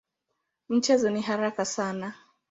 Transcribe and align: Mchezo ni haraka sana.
Mchezo 0.69 1.09
ni 1.09 1.21
haraka 1.21 1.65
sana. 1.65 2.13